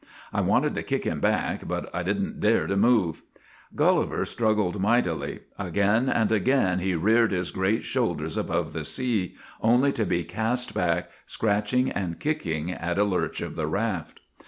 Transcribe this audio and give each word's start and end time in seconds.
I 0.33 0.41
wanted 0.41 0.73
to 0.73 0.81
kick 0.81 1.03
him 1.03 1.19
back, 1.19 1.67
but 1.67 1.87
I 1.93 2.01
did 2.01 2.19
n't 2.19 2.39
dare 2.39 2.65
to 2.65 2.75
move." 2.75 3.21
Gulliver 3.75 4.25
struggled 4.25 4.81
mightily. 4.81 5.41
Again 5.59 6.09
and 6.09 6.31
again 6.31 6.79
he 6.79 6.95
reared 6.95 7.31
his 7.31 7.51
great 7.51 7.83
shoulders 7.83 8.35
above 8.35 8.73
the 8.73 8.83
sea, 8.83 9.35
only 9.61 9.91
to 9.91 10.03
be 10.07 10.23
cast 10.23 10.73
back, 10.73 11.11
scratching 11.27 11.91
and 11.91 12.19
kicking, 12.19 12.71
at 12.71 12.97
a 12.97 13.03
lurch 13.03 13.41
of 13.41 13.55
the 13.55 13.67
raft. 13.67 14.21